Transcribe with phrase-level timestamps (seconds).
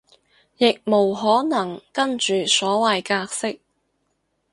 [0.57, 3.59] 亦無可能跟住所謂格式